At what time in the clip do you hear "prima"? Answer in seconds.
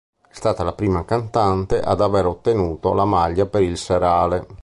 0.73-1.05